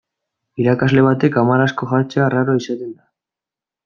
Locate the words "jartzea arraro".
1.91-2.57